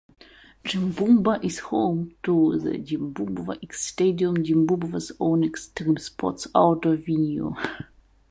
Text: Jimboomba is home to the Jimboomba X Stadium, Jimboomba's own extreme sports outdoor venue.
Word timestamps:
Jimboomba 0.63 1.43
is 1.43 1.59
home 1.59 2.15
to 2.23 2.57
the 2.57 2.71
Jimboomba 2.79 3.59
X 3.63 3.85
Stadium, 3.85 4.37
Jimboomba's 4.37 5.11
own 5.19 5.43
extreme 5.43 5.97
sports 5.99 6.47
outdoor 6.55 6.95
venue. 6.95 7.53